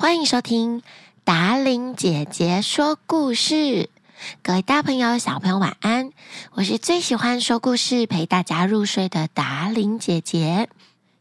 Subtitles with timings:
[0.00, 0.84] 欢迎收听
[1.24, 3.90] 达伶姐姐说故事。
[4.44, 6.12] 各位大朋友、小朋友，晚安！
[6.52, 10.68] 我是最喜欢说故事、陪大家入睡的达伶姐姐。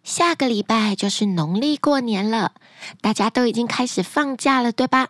[0.04, 2.52] 下个礼拜就是农历过年了，
[3.02, 5.08] 大家都已经开始放假了，对吧？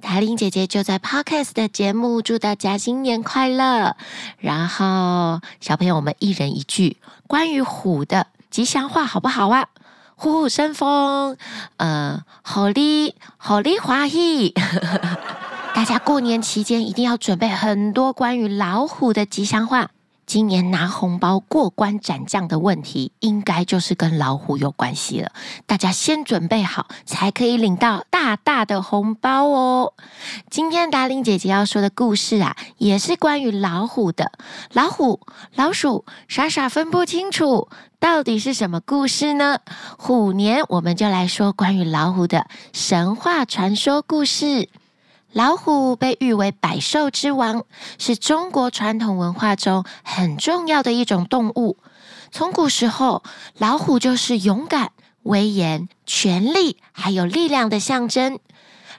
[0.00, 3.96] 达伶姐姐就在 Podcast 的节目祝大家新年快乐。
[4.38, 9.66] 然后，小朋友，我们一人一句关于虎的吉祥话，好不好啊？
[10.20, 11.38] 虎虎生风，
[11.78, 14.52] 呃，好哩好哩欢喜。
[15.72, 19.88] 大家过年期间一定要准备很多关于老虎的吉祥话。
[20.30, 25.32] 今年拿红包过关斩将的问题，应该就是跟老虎有关系了。
[25.66, 29.92] 大家先准备好，才可以领到大大的红包哦。
[30.48, 34.30] 今天达令姐姐要说的故事啊，也是关于老虎的。
[34.72, 35.18] 老虎、
[35.56, 39.58] 老鼠，傻傻分不清楚，到底是什么故事呢？
[39.98, 44.68] 虎年我们就来说关于老虎的神话传说故事。
[45.32, 47.64] 老虎被誉为百兽之王，
[47.98, 51.76] 是中国传统文化中很重要的一种动物。
[52.32, 53.22] 从古时候，
[53.56, 54.90] 老虎就是勇敢、
[55.22, 58.40] 威严、权力还有力量的象征。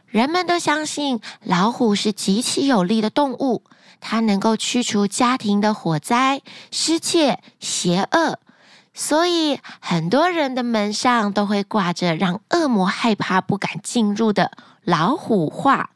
[0.07, 3.63] 人们都相信老虎是极其有力的动物，
[3.99, 8.39] 它能够驱除家庭的火灾、失窃、邪恶，
[8.93, 14.51] 所以很多人的门上都会挂着让恶魔害怕、不敢进入的
[14.83, 15.89] 老虎画。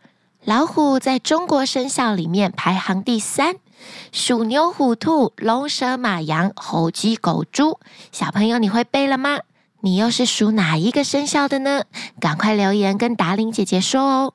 [0.46, 3.56] 老虎在中国生肖里面排行第三，
[4.12, 7.80] 鼠、牛、虎、兔、龙、蛇、马、羊、猴、鸡、狗、猪。
[8.12, 9.40] 小朋友，你会背了吗？
[9.82, 11.86] 你又是属哪一个生肖的呢？
[12.20, 14.34] 赶快留言跟达玲姐姐说哦。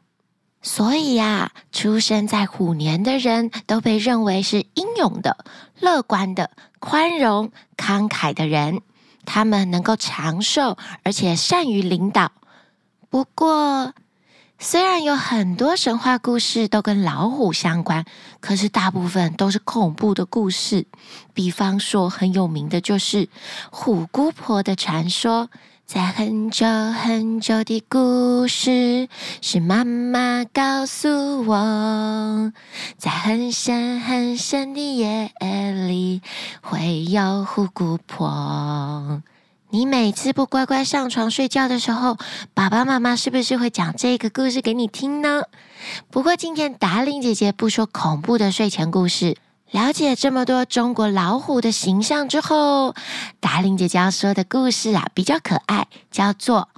[0.62, 5.44] 所以呀，出生在虎年的人都被认为是英勇的、
[5.78, 6.50] 乐观的、
[6.80, 8.80] 宽容、慷慨的人，
[9.24, 12.32] 他们能够长寿，而且善于领导。
[13.08, 13.94] 不过，
[14.62, 18.04] 虽然有很多神话故事都跟老虎相关，
[18.40, 20.84] 可是大部分都是恐怖的故事。
[21.32, 23.30] 比方说，很有名的就是
[23.70, 25.48] 虎姑婆的传说。
[25.86, 29.08] 在很久很久的故事，
[29.40, 32.52] 是妈妈告诉我，
[32.98, 35.32] 在很深很深的夜
[35.88, 36.20] 里，
[36.60, 39.22] 会有虎姑婆。
[39.72, 42.16] 你每次不乖乖上床睡觉的时候，
[42.54, 45.44] 爸爸妈妈是不是会讲这个故事给你听呢？
[46.10, 49.36] 不过今天达令姐姐不说恐怖的睡前故事。
[49.70, 52.96] 了解这么多中国老虎的形象之后，
[53.38, 56.68] 达令姐姐要说的故事啊比较可爱，叫做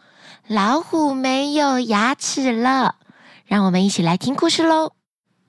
[0.55, 2.97] 《老虎没有牙齿了》。
[3.47, 4.93] 让我们一起来听故事喽。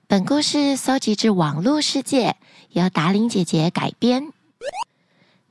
[0.06, 2.36] 本故事搜集自网络世界，
[2.70, 4.32] 由达令姐姐改编。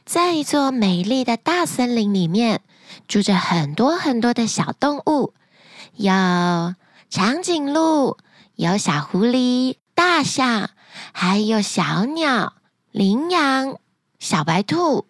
[0.06, 2.62] 在一座美丽的大森林里面，
[3.08, 5.34] 住着很多很多的小动物，
[5.96, 6.12] 有
[7.10, 8.18] 长颈鹿，
[8.56, 10.70] 有小狐狸、大象，
[11.14, 12.54] 还有小鸟、
[12.92, 13.78] 羚羊、
[14.20, 15.06] 小白兔、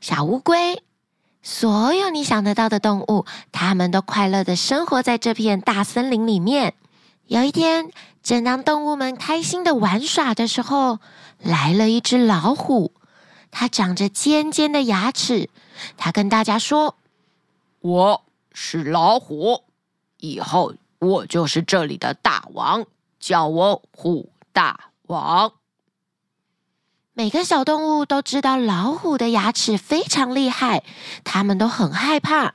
[0.00, 0.80] 小乌龟，
[1.42, 6.74] 所有你想得到的动物，它们都快乐地生活在这片大森林里面。
[7.26, 7.90] 有一天，
[8.22, 11.00] 正当动物们开心地玩耍的时候，
[11.42, 12.92] 来了一只老虎。
[13.58, 15.48] 它长着尖尖的牙齿，
[15.96, 16.98] 它跟大家说
[17.80, 18.22] ：“我
[18.52, 19.64] 是老虎，
[20.18, 22.84] 以后我就是这里的大王，
[23.18, 25.54] 叫我虎大王。”
[27.16, 30.84] 每个小动物都知道老虎的牙齿非常厉害，
[31.24, 32.52] 它们都很害怕，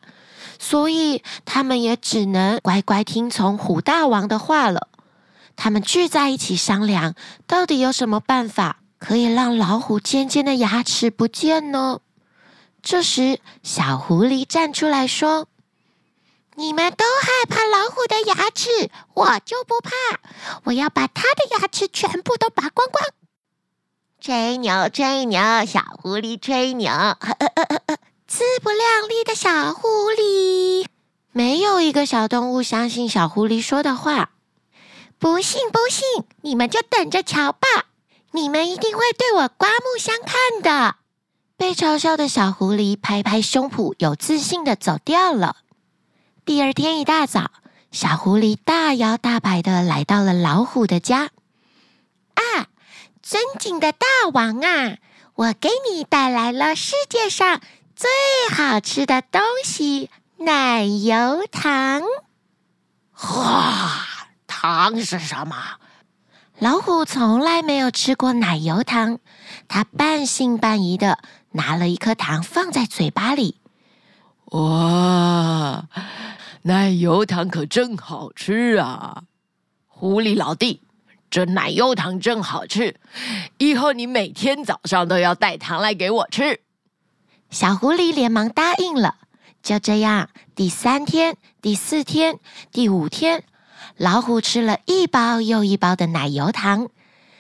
[0.60, 4.88] 所以它们也只能乖乖听从虎大王的话了。
[5.56, 7.16] 它们聚在一起商量，
[7.48, 8.81] 到底有什么办法。
[9.02, 12.02] 可以让老虎尖尖的牙齿不见呢？
[12.84, 15.48] 这时，小狐狸站出来说
[16.54, 19.92] ：“你们都害怕老虎的牙齿，我就不怕。
[20.66, 23.04] 我要把它的牙齿全部都拔光光。”
[24.22, 27.98] 吹牛，吹牛，小狐狸吹牛，呵呵呵呵呵，
[28.28, 30.86] 自不量力的小狐狸。
[31.32, 34.30] 没有一个小动物相信小狐狸说的话。
[35.18, 37.68] 不信，不信，你们就等着瞧吧。
[38.32, 40.96] 你们一定会对我刮目相看的。
[41.58, 45.58] 被嘲笑的小狐狸拍拍胸脯，有自信的走掉了。
[46.44, 47.52] 第二天一大早，
[47.92, 51.30] 小狐狸大摇大摆的来到了老虎的家。
[52.34, 52.68] 啊，
[53.22, 54.98] 尊敬的大王啊，
[55.36, 57.62] 我给你带来了世界上
[57.96, 58.10] 最
[58.56, 60.10] 好吃的东西——
[60.42, 62.02] 奶油糖。
[63.36, 64.08] 哇，
[64.48, 65.56] 糖是什么？
[66.62, 69.18] 老虎从来没有吃过奶油糖，
[69.68, 71.18] 它半信半疑的
[71.54, 73.56] 拿了一颗糖放在嘴巴里。
[74.52, 75.88] 哇，
[76.62, 79.24] 奶油糖可真好吃啊！
[79.88, 80.84] 狐狸老弟，
[81.32, 82.96] 这奶油糖真好吃，
[83.58, 86.60] 以后你每天早上都要带糖来给我吃。
[87.50, 89.16] 小狐狸连忙答应了。
[89.64, 92.38] 就这样，第三天、第四天、
[92.72, 93.46] 第五天，
[94.02, 96.88] 老虎吃了一包又一包的奶油糖。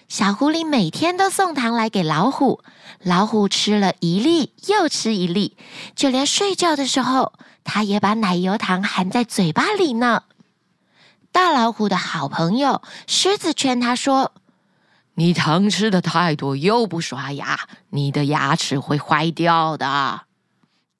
[0.08, 2.62] 小狐狸每天都送糖来给老虎，
[3.02, 5.58] 老虎吃了一粒又吃一粒，
[5.96, 10.22] 就连睡觉的时候，它也把奶油糖含在嘴巴里呢。
[11.32, 14.34] 大老虎的好朋友狮子劝他说
[15.16, 17.60] ：“你糖吃的太多，又不刷牙，
[17.90, 20.26] 你的牙齿会坏掉的。”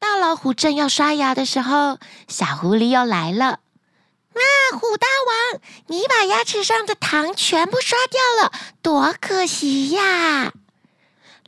[0.02, 3.60] 大老虎正要刷牙的时候，小狐狸又来了。
[4.34, 8.52] 啊，虎大王，你把牙齿上的糖全部刷掉了，
[8.82, 10.54] 多可惜呀！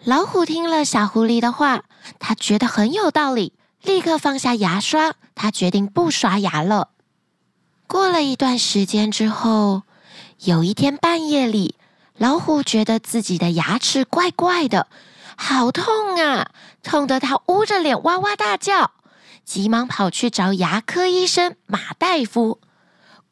[0.04, 1.84] 老虎听了小狐狸的话，
[2.20, 6.90] 他觉得很有道理，立刻放下牙刷，他决定不刷牙了。
[7.88, 9.84] 过了一段时间之后，
[10.40, 11.76] 有一天半夜里，
[12.18, 14.88] 老虎觉得自己的牙齿怪怪的。
[15.36, 16.52] 好痛啊！
[16.84, 18.92] 痛得他捂着脸哇哇大叫，
[19.46, 22.60] 急忙跑去找牙科医生马大夫。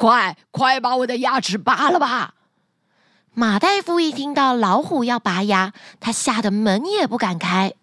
[0.02, 2.34] 快快把我的牙齿拔了吧！
[3.36, 7.74] 马大夫一听到老虎要拔牙，他吓得门也不敢开。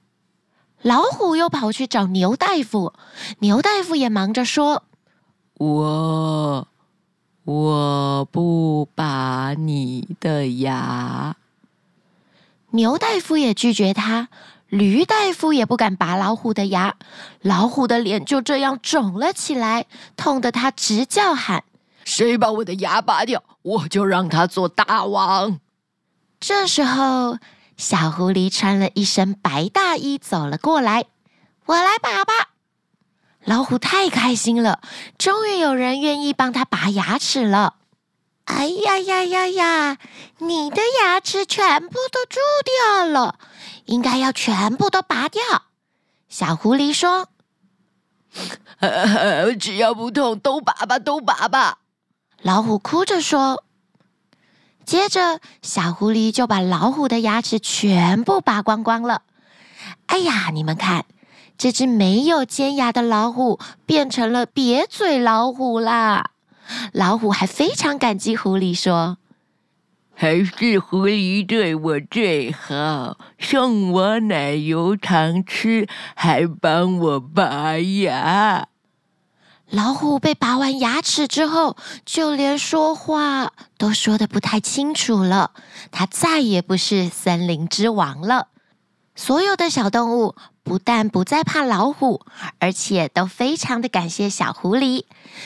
[0.82, 2.92] 老虎又跑去找牛大夫，
[3.38, 4.82] 牛大夫也忙着说
[5.58, 6.66] ：“我
[7.44, 11.36] 我不拔你的牙。”
[12.70, 14.28] 牛大夫也拒绝他，
[14.66, 16.96] 驴大夫也不敢拔老虎的牙，
[17.42, 19.86] 老虎的脸就这样肿了起来，
[20.16, 21.62] 痛得他直叫喊
[22.08, 25.60] ：“谁把我的牙拔掉，我就让他做大王！”
[26.40, 27.36] 这时候，
[27.76, 31.04] 小狐狸穿了一身白大衣走了过来
[31.66, 32.32] ：“我来拔吧！”
[33.44, 34.80] 老虎太开心了，
[35.18, 37.74] 终于有人愿意帮他拔牙齿了。
[38.46, 39.98] 哎呀呀呀呀！
[40.38, 43.38] 你的牙齿全部都蛀掉了，
[43.84, 45.42] 应该要全部都拔掉。
[46.30, 47.28] 小狐狸说
[49.60, 51.80] ：“只要不痛，都拔吧，都拔吧。”
[52.42, 53.64] 老虎哭着说。
[54.84, 59.22] 接着，小狐狸就把老虎的牙齿全部拔光光了。
[60.06, 61.04] 哎呀，你们看，
[61.58, 66.30] 这只没有尖牙的老虎变成了瘪嘴老虎啦！
[66.92, 69.18] 老虎还非常感激狐狸，说
[70.14, 78.68] ：“还是狐狸对我最好，送我奶油糖吃，还帮我拔牙。”
[79.70, 81.76] 老虎被拔完牙齿之后，
[82.06, 85.50] 就连说话都说得不太清楚了。
[85.90, 88.48] 它再也不是森林之王了。
[89.14, 92.22] 所有的小动物不但不再怕老虎，
[92.58, 95.04] 而且都非常的感谢小狐狸。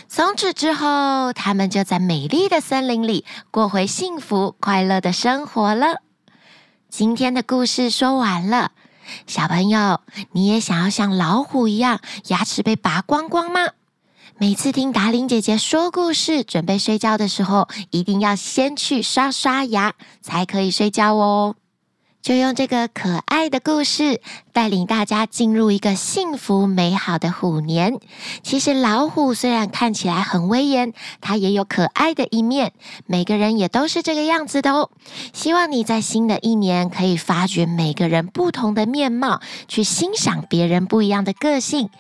[0.09, 6.01] 从此之后，他们就在美丽的森林里过回幸福快乐的生活了。
[6.89, 8.71] 今天的故事说完了，
[9.27, 11.99] 小朋友，你也想要像老虎一样
[12.29, 13.63] 牙齿被拔光光吗？
[14.39, 21.55] 每次听达玲姐姐说故事，准备睡觉的时候，一定要先去刷刷牙，才可以睡觉哦。
[22.23, 24.21] 就用这个可爱的故事
[24.53, 27.99] 带领大家进入一个幸福美好的虎年。
[28.43, 32.73] 其实老虎虽然看起来很威严，它也有可爱的一面。
[33.07, 34.91] 每个人也都是这个样子的哦。
[35.33, 41.91] 希望你在新的一年可以发掘每个人不同的面貌，去欣赏别人不一样的个性。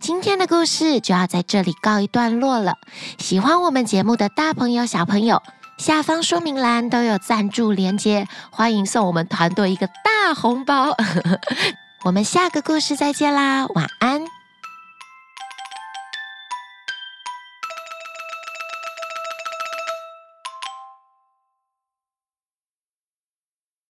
[0.00, 2.74] 今天的故事就要在这里告一段落了。
[3.18, 5.42] 喜欢我们节目的大朋友、小朋友。
[5.76, 10.94] 下方说明栏都有赞助连接，欢迎送我们团队一个大红包。
[12.04, 14.33] 我们下个故事再见啦，晚安。